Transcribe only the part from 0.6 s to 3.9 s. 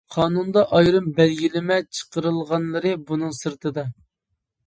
ئايرىم بەلگىلىمە چىقىرىلغانلىرى بۇنىڭ سىرتىدا.